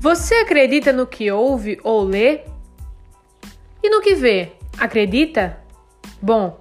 Você 0.00 0.34
acredita 0.36 0.94
no 0.94 1.06
que 1.06 1.30
ouve 1.30 1.78
ou 1.84 2.02
lê? 2.02 2.40
E 3.82 3.90
no 3.90 4.00
que 4.00 4.14
vê? 4.14 4.52
Acredita? 4.78 5.58
Bom, 6.22 6.58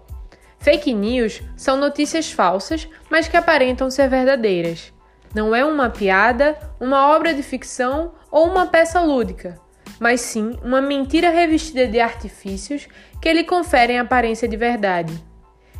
fake 0.58 0.94
news 0.94 1.42
são 1.56 1.78
notícias 1.78 2.30
falsas, 2.30 2.90
mas 3.10 3.30
que 3.30 3.38
aparentam 3.38 3.90
ser 3.90 4.10
verdadeiras. 4.10 4.92
Não 5.34 5.56
é 5.56 5.64
uma 5.64 5.90
piada, 5.90 6.60
uma 6.82 7.16
obra 7.16 7.34
de 7.34 7.42
ficção 7.42 8.12
ou 8.30 8.46
uma 8.46 8.68
peça 8.68 9.00
lúdica, 9.00 9.58
mas 10.02 10.20
sim 10.20 10.60
uma 10.62 10.82
mentira 10.82 11.30
revestida 11.30 11.88
de 11.88 12.02
artifícios 12.02 12.90
que 13.22 13.32
lhe 13.32 13.46
conferem 13.46 14.00
aparência 14.00 14.50
de 14.50 14.58
verdade. 14.58 15.14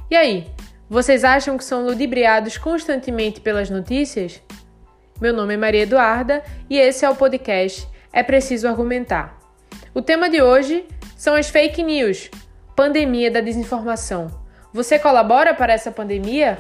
E 0.10 0.16
aí, 0.16 0.48
vocês 0.90 1.26
acham 1.26 1.58
que 1.58 1.66
são 1.66 1.86
ludibriados 1.86 2.58
constantemente 2.58 3.42
pelas 3.42 3.70
notícias? 3.70 4.42
Meu 5.22 5.34
nome 5.34 5.56
é 5.56 5.58
Maria 5.58 5.82
Eduarda 5.82 6.42
e 6.70 6.78
esse 6.78 7.04
é 7.04 7.10
o 7.10 7.16
podcast 7.16 7.86
É 8.14 8.24
Preciso 8.24 8.70
Argumentar. 8.70 9.38
O 9.94 10.02
tema 10.02 10.30
de 10.30 10.42
hoje 10.42 10.86
são 11.18 11.36
as 11.36 11.50
fake 11.50 11.84
news, 11.84 12.32
pandemia 12.74 13.30
da 13.30 13.42
desinformação. 13.42 14.32
Você 14.72 14.98
colabora 14.98 15.54
para 15.54 15.74
essa 15.74 15.92
pandemia? 15.92 16.58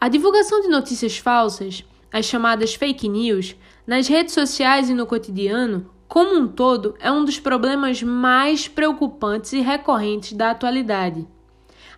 A 0.00 0.08
divulgação 0.08 0.62
de 0.62 0.68
notícias 0.68 1.18
falsas, 1.18 1.84
as 2.10 2.24
chamadas 2.24 2.74
fake 2.74 3.06
news, 3.06 3.54
nas 3.86 4.08
redes 4.08 4.32
sociais 4.32 4.88
e 4.88 4.94
no 4.94 5.04
cotidiano, 5.04 5.90
como 6.08 6.40
um 6.40 6.48
todo, 6.48 6.94
é 7.00 7.12
um 7.12 7.22
dos 7.22 7.38
problemas 7.38 8.02
mais 8.02 8.66
preocupantes 8.66 9.52
e 9.52 9.60
recorrentes 9.60 10.32
da 10.32 10.52
atualidade. 10.52 11.28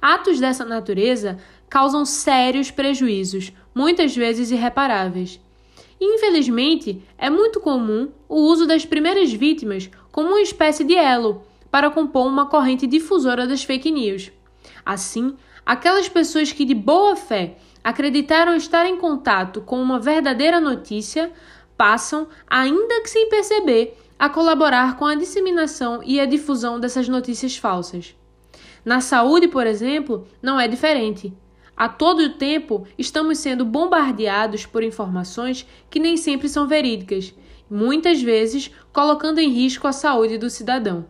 Atos 0.03 0.41
dessa 0.41 0.65
natureza 0.65 1.39
causam 1.71 2.05
sérios 2.05 2.71
prejuízos, 2.71 3.53
muitas 3.73 4.15
vezes 4.15 4.51
irreparáveis. 4.51 5.41
Infelizmente, 6.01 7.03
é 7.17 7.31
muito 7.31 7.61
comum 7.61 8.11
o 8.29 8.37
uso 8.37 8.67
das 8.67 8.85
primeiras 8.85 9.33
vítimas 9.33 9.89
como 10.11 10.31
uma 10.31 10.41
espécie 10.41 10.83
de 10.83 10.97
elo 10.97 11.45
para 11.71 11.91
compor 11.91 12.27
uma 12.27 12.47
corrente 12.47 12.87
difusora 12.87 13.47
das 13.47 13.63
fake 13.63 13.91
news. 13.91 14.33
Assim, 14.85 15.37
aquelas 15.65 16.09
pessoas 16.09 16.53
que 16.53 16.65
de 16.65 16.75
boa 16.75 17.15
fé 17.15 17.57
acreditaram 17.85 18.57
estar 18.57 18.87
em 18.87 18.97
contato 18.97 19.61
com 19.61 19.81
uma 19.81 20.01
verdadeira 20.01 20.61
notícia 20.61 21.31
passam, 21.77 22.27
ainda 22.47 23.01
que 23.03 23.09
sem 23.09 23.29
perceber, 23.29 23.97
a 24.19 24.29
colaborar 24.29 24.97
com 24.97 25.07
a 25.07 25.15
disseminação 25.15 26.03
e 26.05 26.21
a 26.21 26.27
difusão 26.27 26.79
dessas 26.79 27.09
notícias 27.09 27.57
falsas. 27.57 28.15
Na 28.85 29.01
saúde, 29.01 29.49
por 29.49 29.67
exemplo, 29.67 30.27
não 30.43 30.61
é 30.61 30.67
diferente. 30.67 31.33
A 31.81 31.89
todo 31.89 32.35
tempo 32.35 32.87
estamos 32.99 33.39
sendo 33.39 33.65
bombardeados 33.65 34.67
por 34.67 34.83
informações 34.83 35.67
que 35.89 35.99
nem 35.99 36.15
sempre 36.15 36.47
são 36.47 36.69
verídicas, 36.69 37.33
muitas 37.71 38.21
vezes 38.21 38.71
colocando 38.93 39.39
em 39.39 39.49
risco 39.49 39.89
a 39.89 39.93
saúde 39.93 40.37
do 40.37 40.51
cidadão. 40.51 41.07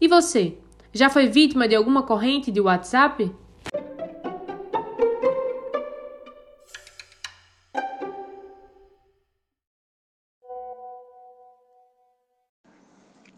E 0.00 0.08
você? 0.08 0.56
Já 0.94 1.10
foi 1.10 1.26
vítima 1.26 1.68
de 1.68 1.74
alguma 1.74 2.02
corrente 2.04 2.50
de 2.50 2.58
WhatsApp? 2.58 3.30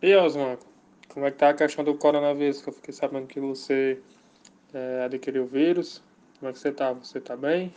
E 0.01 0.15
Osman, 0.15 0.57
como 1.13 1.27
é 1.27 1.33
que 1.33 1.37
tá 1.37 1.49
a 1.49 1.55
questão 1.55 1.83
do 1.83 1.95
coronavírus? 1.95 2.63
Que 2.63 2.69
eu 2.69 2.73
fiquei 2.75 2.95
sabendo 2.95 3.27
que 3.27 3.41
você 3.41 4.01
é, 4.73 5.03
adquiriu 5.03 5.43
o 5.43 5.49
vírus. 5.49 6.01
Como 6.41 6.49
é 6.49 6.53
que 6.55 6.59
você 6.59 6.73
tá? 6.73 6.91
Você 6.95 7.21
tá 7.21 7.37
bem? 7.37 7.71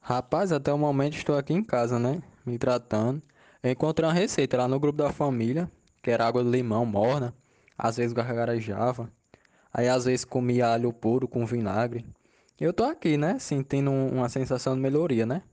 Rapaz, 0.00 0.50
até 0.50 0.72
o 0.72 0.76
momento 0.76 1.16
estou 1.16 1.36
aqui 1.38 1.52
em 1.54 1.62
casa, 1.62 1.96
né? 1.96 2.20
Me 2.44 2.58
tratando. 2.58 3.22
Encontrei 3.62 4.04
uma 4.04 4.12
receita 4.12 4.56
lá 4.56 4.66
no 4.66 4.80
grupo 4.80 4.98
da 4.98 5.12
família, 5.12 5.70
que 6.02 6.10
era 6.10 6.26
água 6.26 6.42
de 6.42 6.50
limão 6.50 6.84
morna. 6.84 7.32
Às 7.78 7.98
vezes 7.98 8.12
gargarejava. 8.12 9.08
Aí 9.72 9.88
às 9.88 10.06
vezes 10.06 10.24
comia 10.24 10.72
alho 10.72 10.92
puro 10.92 11.28
com 11.28 11.46
vinagre. 11.46 12.04
Eu 12.60 12.72
tô 12.72 12.82
aqui, 12.82 13.16
né? 13.16 13.38
Sentindo 13.38 13.92
uma 13.92 14.28
sensação 14.28 14.74
de 14.74 14.80
melhoria, 14.80 15.24
né? 15.24 15.44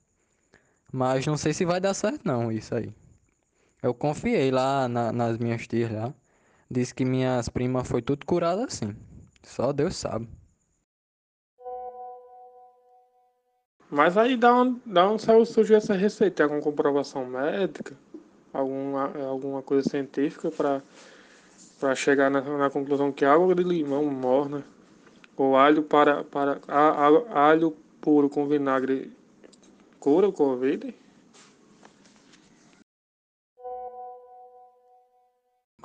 Mas 0.92 1.28
não 1.28 1.38
sei 1.38 1.54
se 1.54 1.64
vai 1.64 1.80
dar 1.80 1.94
certo 1.94 2.26
não, 2.26 2.52
isso 2.52 2.74
aí. 2.74 2.92
Eu 3.84 3.94
confiei 3.94 4.50
lá 4.50 4.88
na, 4.88 5.12
nas 5.12 5.38
minhas 5.38 5.68
tias 5.68 5.92
lá. 5.92 6.12
Disse 6.70 6.94
que 6.94 7.04
minhas 7.04 7.50
primas 7.50 7.88
foi 7.88 8.02
tudo 8.02 8.26
curada 8.26 8.66
assim. 8.66 8.96
Só 9.44 9.74
Deus 9.74 9.96
sabe. 9.96 10.30
Mas 13.90 14.16
aí 14.18 14.38
dá 14.38 14.62
um, 14.62 14.80
dá 14.86 15.10
um 15.10 15.18
saiu 15.18 15.46
surgir 15.46 15.74
essa 15.74 15.96
receita, 15.96 16.44
alguma 16.44 16.62
comprovação 16.62 17.26
médica, 17.26 17.98
alguma, 18.54 19.12
alguma 19.28 19.62
coisa 19.64 19.90
científica 19.90 20.52
para 20.52 20.82
para 21.80 21.96
chegar 21.96 22.30
na, 22.30 22.42
na 22.42 22.70
conclusão 22.70 23.10
que 23.10 23.24
água 23.24 23.56
de 23.56 23.64
limão 23.64 24.04
morna 24.06 24.66
ou 25.38 25.56
alho 25.56 25.82
para 25.82 26.26
para 26.26 26.60
a, 26.68 27.08
a, 27.08 27.50
alho 27.50 27.76
puro 28.02 28.30
com 28.30 28.48
vinagre 28.48 29.12
cura 30.00 30.28
o 30.28 30.34
covid? 30.34 30.94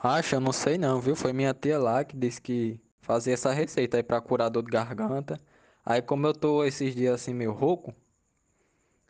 Acho, 0.06 0.34
eu 0.34 0.40
não 0.40 0.52
sei 0.52 0.76
não, 0.76 1.00
viu? 1.00 1.16
Foi 1.16 1.32
minha 1.32 1.54
tia 1.54 1.78
lá 1.78 2.04
que 2.04 2.14
disse 2.14 2.38
que 2.38 2.78
fazia 3.00 3.32
essa 3.32 3.50
receita 3.52 3.96
aí 3.96 4.02
pra 4.02 4.20
curar 4.20 4.50
dor 4.50 4.62
de 4.62 4.70
garganta. 4.70 5.40
Aí 5.82 6.02
como 6.02 6.26
eu 6.26 6.34
tô 6.34 6.62
esses 6.62 6.94
dias 6.94 7.14
assim 7.14 7.32
meio 7.32 7.52
rouco, 7.52 7.94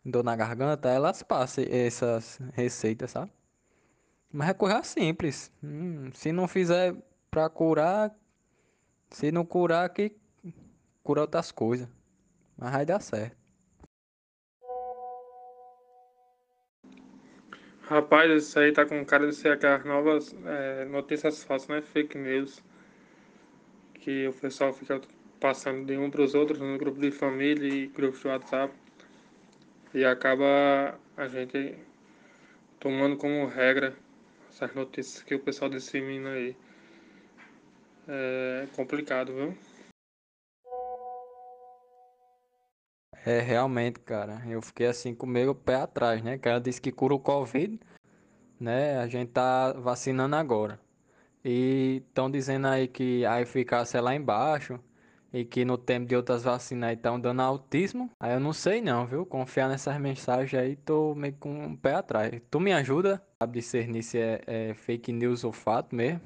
dor 0.05 0.23
na 0.23 0.33
garganta, 0.37 0.87
elas 0.87 1.21
passam 1.21 1.65
essas 1.67 2.39
receitas, 2.53 3.11
sabe? 3.11 3.29
Mas 4.31 4.49
é 4.49 4.53
coisa 4.53 4.83
simples. 4.83 5.51
Hum, 5.61 6.11
se 6.13 6.31
não 6.31 6.47
fizer 6.47 6.95
pra 7.29 7.49
curar, 7.49 8.15
se 9.09 9.33
não 9.33 9.45
curar, 9.45 9.89
que 9.89 10.15
cura 11.03 11.21
outras 11.21 11.51
coisas. 11.51 11.89
Mas 12.57 12.71
vai 12.71 12.85
dar 12.85 13.01
certo. 13.01 13.44
Rapaz, 17.87 18.31
isso 18.31 18.57
aí 18.57 18.71
tá 18.71 18.83
com 18.83 19.05
cara 19.05 19.27
de 19.27 19.35
ser 19.35 19.51
aquelas 19.51 19.85
novas 19.85 20.35
é, 20.43 20.85
notícias 20.85 21.43
falsas, 21.43 21.67
né? 21.67 21.81
Fake 21.83 22.17
news. 22.17 22.63
Que 23.93 24.27
o 24.27 24.33
pessoal 24.33 24.73
fica 24.73 24.99
passando 25.39 25.85
de 25.85 25.95
um 25.95 26.09
para 26.09 26.23
os 26.23 26.33
outros 26.33 26.59
no 26.59 26.79
grupo 26.79 26.99
de 26.99 27.11
família 27.11 27.67
e 27.67 27.85
grupos 27.85 28.21
de 28.21 28.27
WhatsApp. 28.27 28.73
E 29.93 30.03
acaba 30.03 30.97
a 31.15 31.27
gente 31.27 31.77
tomando 32.79 33.17
como 33.17 33.45
regra 33.45 33.95
essas 34.49 34.73
notícias 34.73 35.21
que 35.21 35.35
o 35.35 35.39
pessoal 35.39 35.69
dissemina 35.69 36.31
aí. 36.31 36.57
É 38.07 38.67
complicado, 38.75 39.31
viu? 39.31 39.74
É, 43.25 43.39
realmente, 43.41 43.99
cara, 44.01 44.43
eu 44.47 44.61
fiquei 44.61 44.85
assim 44.85 45.15
com 45.15 45.25
o 45.25 45.29
meu 45.29 45.55
pé 45.55 45.75
atrás, 45.75 46.21
né? 46.21 46.37
Que 46.37 46.47
ela 46.47 46.61
disse 46.61 46.79
que 46.79 46.91
cura 46.91 47.15
o 47.15 47.19
Covid, 47.19 47.79
né? 48.59 48.99
A 48.99 49.07
gente 49.07 49.31
tá 49.31 49.73
vacinando 49.73 50.35
agora. 50.35 50.79
E 51.43 52.03
estão 52.07 52.29
dizendo 52.29 52.67
aí 52.67 52.87
que 52.87 53.25
a 53.25 53.41
eficácia 53.41 53.97
é 53.97 54.01
lá 54.01 54.15
embaixo 54.15 54.79
e 55.33 55.43
que 55.43 55.65
no 55.65 55.77
tempo 55.77 56.07
de 56.07 56.15
outras 56.15 56.43
vacinas 56.43 56.89
aí 56.89 56.95
estão 56.95 57.19
dando 57.19 57.41
autismo. 57.41 58.11
Aí 58.19 58.33
eu 58.33 58.39
não 58.39 58.53
sei 58.53 58.81
não, 58.81 59.07
viu? 59.07 59.25
Confiar 59.25 59.69
nessas 59.69 59.99
mensagens 59.99 60.61
aí, 60.61 60.75
tô 60.75 61.15
meio 61.15 61.35
com 61.39 61.65
o 61.73 61.77
pé 61.77 61.95
atrás. 61.95 62.41
Tu 62.51 62.59
me 62.59 62.73
ajuda 62.73 63.23
a 63.39 63.45
discernir 63.47 64.03
se 64.03 64.19
é, 64.19 64.41
é 64.47 64.73
fake 64.75 65.11
news 65.11 65.43
ou 65.43 65.51
fato 65.51 65.95
mesmo? 65.95 66.21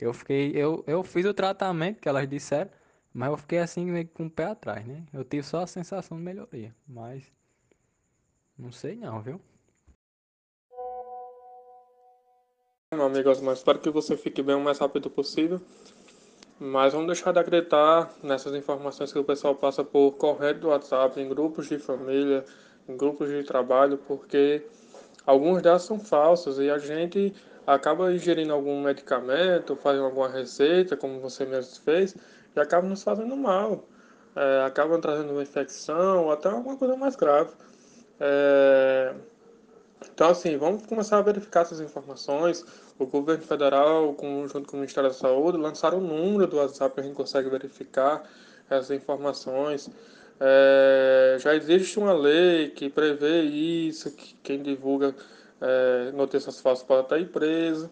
Eu 0.00 0.14
fiquei, 0.14 0.52
eu, 0.54 0.82
eu 0.86 1.02
fiz 1.02 1.26
o 1.26 1.34
tratamento 1.34 2.00
que 2.00 2.08
elas 2.08 2.28
disseram. 2.28 2.70
Mas 3.16 3.30
eu 3.30 3.38
fiquei 3.38 3.60
assim 3.60 3.86
meio 3.86 4.06
com 4.08 4.26
o 4.26 4.30
pé 4.30 4.44
atrás, 4.44 4.86
né? 4.86 5.02
Eu 5.10 5.24
tive 5.24 5.42
só 5.42 5.62
a 5.62 5.66
sensação 5.66 6.18
de 6.18 6.22
melhoria, 6.22 6.74
mas 6.86 7.24
não 8.58 8.70
sei 8.70 8.94
não, 8.94 9.22
viu? 9.22 9.40
Meu 12.92 13.06
amigo 13.06 13.30
Osmar, 13.30 13.54
espero 13.54 13.78
que 13.78 13.88
você 13.88 14.18
fique 14.18 14.42
bem 14.42 14.54
o 14.54 14.60
mais 14.60 14.78
rápido 14.78 15.08
possível. 15.08 15.62
Mas 16.60 16.92
vamos 16.92 17.06
deixar 17.06 17.32
de 17.32 17.38
acreditar 17.38 18.12
nessas 18.22 18.54
informações 18.54 19.10
que 19.10 19.18
o 19.18 19.24
pessoal 19.24 19.54
passa 19.54 19.82
por 19.82 20.12
correio 20.12 20.60
do 20.60 20.68
WhatsApp, 20.68 21.18
em 21.18 21.26
grupos 21.26 21.70
de 21.70 21.78
família, 21.78 22.44
em 22.86 22.98
grupos 22.98 23.30
de 23.30 23.42
trabalho, 23.44 23.96
porque 23.96 24.62
alguns 25.24 25.62
delas 25.62 25.84
são 25.84 25.98
falsos 25.98 26.58
e 26.58 26.68
a 26.68 26.76
gente 26.76 27.34
acaba 27.66 28.12
ingerindo 28.12 28.52
algum 28.52 28.82
medicamento, 28.82 29.74
fazendo 29.74 30.04
alguma 30.04 30.28
receita, 30.28 30.98
como 30.98 31.18
você 31.18 31.46
mesmo 31.46 31.82
fez, 31.82 32.14
e 32.56 32.60
acabam 32.60 32.90
nos 32.90 33.02
fazendo 33.02 33.36
mal. 33.36 33.84
É, 34.34 34.64
acabam 34.64 35.00
trazendo 35.00 35.32
uma 35.32 35.42
infecção 35.42 36.24
ou 36.24 36.32
até 36.32 36.48
alguma 36.48 36.76
coisa 36.76 36.96
mais 36.96 37.16
grave. 37.16 37.50
É, 38.18 39.14
então, 40.12 40.30
assim, 40.30 40.56
vamos 40.56 40.86
começar 40.86 41.18
a 41.18 41.22
verificar 41.22 41.62
essas 41.62 41.80
informações. 41.80 42.64
O 42.98 43.06
governo 43.06 43.44
federal, 43.44 44.16
junto 44.52 44.68
com 44.68 44.76
o 44.76 44.80
Ministério 44.80 45.10
da 45.10 45.14
Saúde, 45.14 45.58
lançaram 45.58 45.98
o 45.98 46.00
número 46.00 46.46
do 46.46 46.56
WhatsApp 46.56 46.94
que 46.94 47.00
a 47.00 47.04
gente 47.04 47.14
consegue 47.14 47.48
verificar 47.48 48.22
essas 48.68 48.90
informações. 48.90 49.90
É, 50.38 51.36
já 51.40 51.54
existe 51.54 51.98
uma 51.98 52.12
lei 52.12 52.70
que 52.70 52.90
prevê 52.90 53.42
isso, 53.42 54.10
que 54.12 54.34
quem 54.42 54.62
divulga 54.62 55.14
é, 55.60 56.12
notícias 56.12 56.60
falsas 56.60 56.84
pode 56.86 57.02
estar 57.04 57.32
preso. 57.32 57.90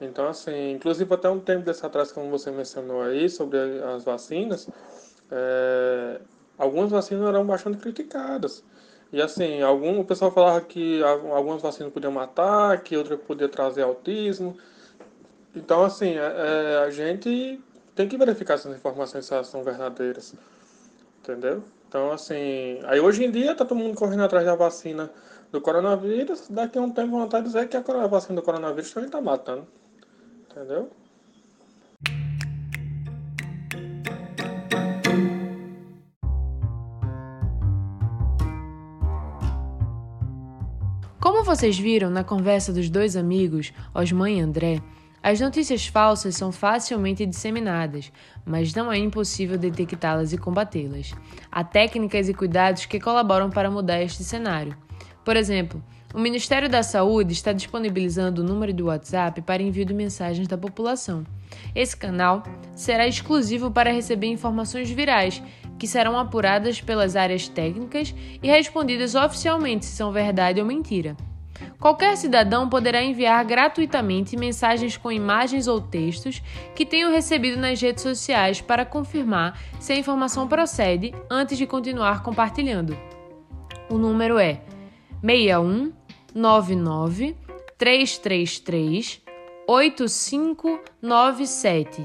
Então, 0.00 0.28
assim, 0.28 0.72
inclusive 0.72 1.12
até 1.14 1.28
um 1.28 1.40
tempo 1.40 1.64
desse 1.64 1.84
atrás, 1.84 2.12
como 2.12 2.30
você 2.30 2.50
mencionou 2.50 3.02
aí, 3.02 3.28
sobre 3.30 3.58
as 3.82 4.04
vacinas, 4.04 4.68
é, 5.30 6.20
algumas 6.58 6.90
vacinas 6.90 7.26
eram 7.26 7.46
bastante 7.46 7.78
criticadas. 7.78 8.62
E 9.12 9.22
assim, 9.22 9.62
algum, 9.62 10.00
o 10.00 10.04
pessoal 10.04 10.30
falava 10.30 10.60
que 10.60 11.02
algumas 11.02 11.62
vacinas 11.62 11.92
podiam 11.92 12.12
matar, 12.12 12.82
que 12.82 12.96
outras 12.96 13.18
podiam 13.20 13.48
trazer 13.48 13.82
autismo. 13.82 14.56
Então, 15.54 15.84
assim, 15.84 16.16
é, 16.18 16.18
é, 16.18 16.78
a 16.84 16.90
gente 16.90 17.62
tem 17.94 18.08
que 18.08 18.18
verificar 18.18 18.54
essas 18.54 18.76
informações 18.76 19.24
se 19.24 19.32
elas 19.32 19.46
são 19.46 19.62
verdadeiras. 19.62 20.34
Entendeu? 21.20 21.62
Então, 21.88 22.12
assim, 22.12 22.80
aí 22.84 23.00
hoje 23.00 23.24
em 23.24 23.30
dia 23.30 23.54
tá 23.54 23.64
todo 23.64 23.78
mundo 23.78 23.96
correndo 23.96 24.24
atrás 24.24 24.44
da 24.44 24.54
vacina 24.54 25.10
do 25.50 25.60
coronavírus, 25.60 26.48
daqui 26.50 26.78
a 26.78 26.82
um 26.82 26.90
tempo 26.90 27.12
vão 27.12 27.24
estar 27.24 27.40
dizer 27.40 27.68
que 27.68 27.76
a 27.76 28.06
vacina 28.06 28.34
do 28.36 28.42
coronavírus 28.44 28.92
também 28.92 29.08
tá 29.08 29.20
matando. 29.20 29.66
Entendeu? 30.56 30.90
Como 41.20 41.44
vocês 41.44 41.78
viram 41.78 42.08
na 42.08 42.24
conversa 42.24 42.72
dos 42.72 42.88
dois 42.88 43.16
amigos, 43.16 43.74
Osman 43.94 44.30
e 44.30 44.40
André, 44.40 44.80
as 45.22 45.40
notícias 45.40 45.86
falsas 45.86 46.36
são 46.36 46.50
facilmente 46.50 47.26
disseminadas, 47.26 48.10
mas 48.42 48.74
não 48.74 48.90
é 48.90 48.96
impossível 48.96 49.58
detectá-las 49.58 50.32
e 50.32 50.38
combatê-las. 50.38 51.12
Há 51.52 51.62
técnicas 51.64 52.30
e 52.30 52.34
cuidados 52.34 52.86
que 52.86 52.98
colaboram 52.98 53.50
para 53.50 53.70
mudar 53.70 54.00
este 54.00 54.24
cenário. 54.24 54.74
Por 55.22 55.36
exemplo, 55.36 55.84
o 56.16 56.18
Ministério 56.18 56.66
da 56.66 56.82
Saúde 56.82 57.34
está 57.34 57.52
disponibilizando 57.52 58.40
o 58.40 58.44
número 58.44 58.72
do 58.72 58.86
WhatsApp 58.86 59.42
para 59.42 59.62
envio 59.62 59.84
de 59.84 59.92
mensagens 59.92 60.48
da 60.48 60.56
população. 60.56 61.26
Esse 61.74 61.94
canal 61.94 62.42
será 62.74 63.06
exclusivo 63.06 63.70
para 63.70 63.92
receber 63.92 64.28
informações 64.28 64.90
virais, 64.90 65.42
que 65.78 65.86
serão 65.86 66.18
apuradas 66.18 66.80
pelas 66.80 67.16
áreas 67.16 67.48
técnicas 67.48 68.14
e 68.42 68.48
respondidas 68.48 69.14
oficialmente 69.14 69.84
se 69.84 69.94
são 69.94 70.10
verdade 70.10 70.58
ou 70.58 70.66
mentira. 70.66 71.14
Qualquer 71.78 72.16
cidadão 72.16 72.66
poderá 72.66 73.02
enviar 73.02 73.44
gratuitamente 73.44 74.38
mensagens 74.38 74.96
com 74.96 75.12
imagens 75.12 75.68
ou 75.68 75.82
textos 75.82 76.42
que 76.74 76.86
tenham 76.86 77.12
recebido 77.12 77.60
nas 77.60 77.78
redes 77.78 78.02
sociais 78.02 78.62
para 78.62 78.86
confirmar 78.86 79.60
se 79.78 79.92
a 79.92 79.98
informação 79.98 80.48
procede 80.48 81.14
antes 81.28 81.58
de 81.58 81.66
continuar 81.66 82.22
compartilhando. 82.22 82.96
O 83.90 83.98
número 83.98 84.38
é 84.38 84.62
61 85.22 85.92
99 86.36 87.34
333 87.78 89.22
8597. 89.66 92.02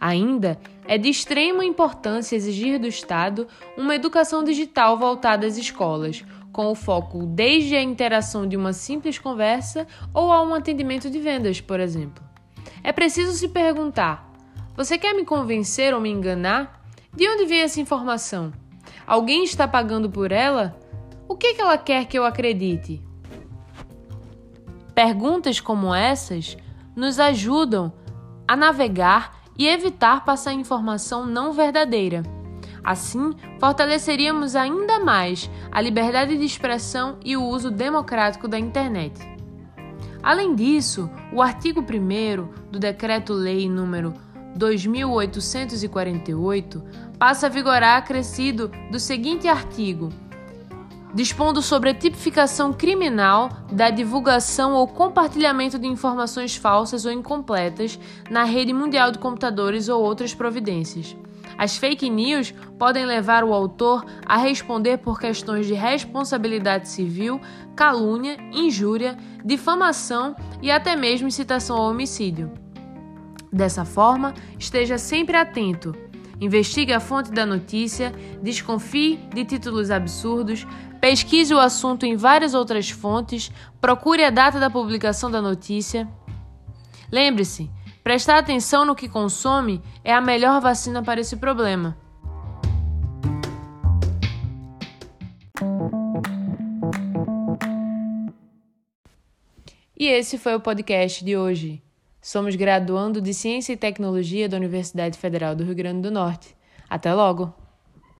Ainda 0.00 0.58
é 0.86 0.96
de 0.96 1.10
extrema 1.10 1.62
importância 1.64 2.34
exigir 2.34 2.80
do 2.80 2.86
Estado 2.86 3.46
uma 3.76 3.94
educação 3.94 4.42
digital 4.42 4.98
voltada 4.98 5.46
às 5.46 5.58
escolas, 5.58 6.24
com 6.50 6.70
o 6.70 6.74
foco 6.74 7.26
desde 7.26 7.76
a 7.76 7.82
interação 7.82 8.48
de 8.48 8.56
uma 8.56 8.72
simples 8.72 9.18
conversa 9.18 9.86
ou 10.14 10.32
a 10.32 10.42
um 10.42 10.54
atendimento 10.54 11.10
de 11.10 11.20
vendas, 11.20 11.60
por 11.60 11.78
exemplo. 11.78 12.24
É 12.82 12.90
preciso 12.90 13.32
se 13.32 13.48
perguntar: 13.48 14.32
você 14.74 14.96
quer 14.96 15.14
me 15.14 15.26
convencer 15.26 15.92
ou 15.92 16.00
me 16.00 16.08
enganar? 16.10 16.82
De 17.14 17.28
onde 17.28 17.44
vem 17.44 17.60
essa 17.60 17.80
informação? 17.80 18.50
Alguém 19.06 19.44
está 19.44 19.68
pagando 19.68 20.08
por 20.10 20.32
ela? 20.32 20.74
O 21.28 21.36
que, 21.36 21.52
que 21.54 21.60
ela 21.60 21.76
quer 21.76 22.06
que 22.06 22.18
eu 22.18 22.24
acredite? 22.24 23.04
Perguntas 24.96 25.60
como 25.60 25.94
essas 25.94 26.56
nos 26.96 27.20
ajudam 27.20 27.92
a 28.48 28.56
navegar 28.56 29.42
e 29.58 29.68
evitar 29.68 30.24
passar 30.24 30.54
informação 30.54 31.26
não 31.26 31.52
verdadeira. 31.52 32.22
Assim, 32.82 33.34
fortaleceríamos 33.60 34.56
ainda 34.56 34.98
mais 34.98 35.50
a 35.70 35.82
liberdade 35.82 36.38
de 36.38 36.44
expressão 36.46 37.18
e 37.22 37.36
o 37.36 37.44
uso 37.44 37.70
democrático 37.70 38.48
da 38.48 38.58
internet. 38.58 39.20
Além 40.22 40.54
disso, 40.54 41.10
o 41.30 41.42
artigo 41.42 41.82
1 41.82 42.70
do 42.70 42.78
Decreto-Lei 42.78 43.68
número 43.68 44.14
2848 44.54 46.82
passa 47.18 47.48
a 47.48 47.50
vigorar 47.50 47.98
acrescido 47.98 48.70
do 48.90 48.98
seguinte 48.98 49.46
artigo: 49.46 50.08
dispondo 51.16 51.62
sobre 51.62 51.88
a 51.88 51.94
tipificação 51.94 52.74
criminal 52.74 53.48
da 53.72 53.88
divulgação 53.88 54.74
ou 54.74 54.86
compartilhamento 54.86 55.78
de 55.78 55.86
informações 55.86 56.56
falsas 56.56 57.06
ou 57.06 57.10
incompletas 57.10 57.98
na 58.30 58.44
rede 58.44 58.70
mundial 58.74 59.10
de 59.10 59.18
computadores 59.18 59.88
ou 59.88 60.02
outras 60.02 60.34
providências. 60.34 61.16
As 61.56 61.78
fake 61.78 62.10
news 62.10 62.52
podem 62.78 63.06
levar 63.06 63.44
o 63.44 63.54
autor 63.54 64.04
a 64.26 64.36
responder 64.36 64.98
por 64.98 65.18
questões 65.18 65.66
de 65.66 65.72
responsabilidade 65.72 66.86
civil, 66.86 67.40
calúnia, 67.74 68.36
injúria, 68.52 69.16
difamação 69.42 70.36
e 70.60 70.70
até 70.70 70.94
mesmo 70.94 71.28
incitação 71.28 71.78
ao 71.78 71.90
homicídio. 71.90 72.52
Dessa 73.50 73.86
forma, 73.86 74.34
esteja 74.58 74.98
sempre 74.98 75.34
atento 75.34 75.94
Investigue 76.40 76.92
a 76.92 77.00
fonte 77.00 77.30
da 77.30 77.46
notícia, 77.46 78.12
desconfie 78.42 79.16
de 79.34 79.44
títulos 79.44 79.90
absurdos, 79.90 80.66
pesquise 81.00 81.54
o 81.54 81.58
assunto 81.58 82.04
em 82.04 82.14
várias 82.14 82.52
outras 82.52 82.90
fontes, 82.90 83.50
procure 83.80 84.22
a 84.22 84.30
data 84.30 84.60
da 84.60 84.68
publicação 84.68 85.30
da 85.30 85.40
notícia. 85.40 86.06
Lembre-se, 87.10 87.70
prestar 88.04 88.38
atenção 88.38 88.84
no 88.84 88.94
que 88.94 89.08
consome 89.08 89.80
é 90.04 90.12
a 90.12 90.20
melhor 90.20 90.60
vacina 90.60 91.02
para 91.02 91.20
esse 91.20 91.36
problema. 91.36 91.96
E 99.98 100.06
esse 100.08 100.36
foi 100.36 100.54
o 100.54 100.60
podcast 100.60 101.24
de 101.24 101.34
hoje. 101.36 101.85
Somos 102.26 102.56
graduando 102.56 103.20
de 103.20 103.32
Ciência 103.32 103.72
e 103.72 103.76
Tecnologia 103.76 104.48
da 104.48 104.56
Universidade 104.56 105.16
Federal 105.16 105.54
do 105.54 105.62
Rio 105.62 105.76
Grande 105.76 106.00
do 106.00 106.10
Norte. 106.10 106.56
Até 106.90 107.14
logo! 107.14 107.54